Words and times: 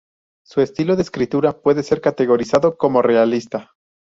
Su 0.43 0.61
estilo 0.61 0.95
de 0.95 1.03
escritura 1.03 1.61
puede 1.61 1.83
ser 1.83 2.01
categorizado 2.01 2.75
como 2.75 3.03
realista. 3.03 3.71